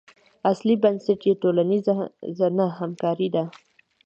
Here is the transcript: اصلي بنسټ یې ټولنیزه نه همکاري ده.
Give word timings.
اصلي 0.51 0.73
بنسټ 0.83 1.21
یې 1.27 1.33
ټولنیزه 1.41 2.47
نه 2.57 2.65
همکاري 2.79 3.27
ده. 3.35 3.43